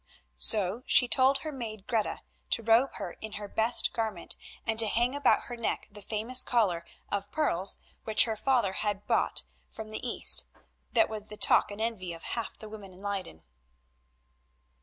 So 0.41 0.81
she 0.87 1.07
told 1.07 1.37
her 1.41 1.51
maid 1.51 1.85
Greta 1.85 2.21
to 2.49 2.63
robe 2.63 2.95
her 2.95 3.17
in 3.21 3.33
her 3.33 3.47
best 3.47 3.93
garment, 3.93 4.35
and 4.65 4.79
to 4.79 4.87
hang 4.87 5.13
about 5.13 5.41
her 5.43 5.55
neck 5.55 5.89
the 5.91 6.01
famous 6.01 6.41
collar 6.41 6.83
of 7.11 7.29
pearls 7.31 7.77
which 8.03 8.23
her 8.25 8.35
father 8.35 8.73
had 8.73 9.05
brought 9.05 9.43
from 9.69 9.91
the 9.91 9.99
East, 10.03 10.45
that 10.93 11.07
was 11.07 11.25
the 11.25 11.37
talk 11.37 11.69
and 11.69 11.79
envy 11.79 12.13
of 12.13 12.23
half 12.23 12.57
the 12.57 12.67
women 12.67 12.93
in 12.93 13.01
Leyden. 13.03 13.43